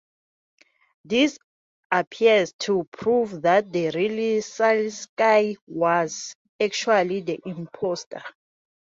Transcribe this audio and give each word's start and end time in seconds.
This 1.05 1.37
appears 1.91 2.53
to 2.61 2.87
prove 2.91 3.43
that 3.43 3.71
the 3.71 3.91
real 3.91 4.41
Siletsky 4.41 5.57
was 5.67 6.35
actually 6.59 7.21
the 7.21 7.39
imposter. 7.45 8.23